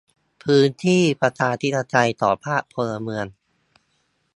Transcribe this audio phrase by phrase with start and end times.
[0.43, 3.25] พื้นที่ประชาธิปไตยของภาคพลเมือง